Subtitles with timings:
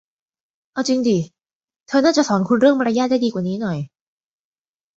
[0.73, 1.17] เอาจริงดิ
[1.87, 3.77] เธอน่าจะสอนคุณเรื่องมารยาทได้ดีกว่านี้หน่อย